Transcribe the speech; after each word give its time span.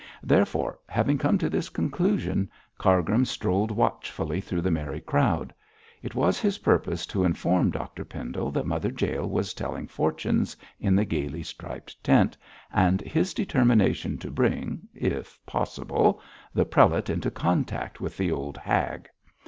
Therefore, 0.23 0.79
having 0.89 1.19
come 1.19 1.37
to 1.37 1.47
this 1.47 1.69
conclusion, 1.69 2.49
Cargrim 2.79 3.23
strolled 3.23 3.69
watchfully 3.69 4.41
through 4.41 4.61
the 4.61 4.71
merry 4.71 4.99
crowd. 4.99 5.53
It 6.01 6.15
was 6.15 6.39
his 6.39 6.57
purpose 6.57 7.05
to 7.05 7.23
inform 7.23 7.69
Dr 7.69 8.03
Pendle 8.03 8.49
that 8.49 8.65
Mother 8.65 8.89
Jael 8.91 9.29
was 9.29 9.53
telling 9.53 9.85
fortunes 9.85 10.57
in 10.79 10.95
the 10.95 11.05
gaily 11.05 11.43
striped 11.43 12.03
tent, 12.03 12.35
and 12.73 13.01
his 13.01 13.35
determination 13.35 14.17
to 14.17 14.31
bring 14.31 14.87
if 14.95 15.37
possible 15.45 16.19
the 16.51 16.65
prelate 16.65 17.07
into 17.11 17.29
contact 17.29 18.01
with 18.01 18.17
the 18.17 18.31
old 18.31 18.57
hag. 18.57 19.07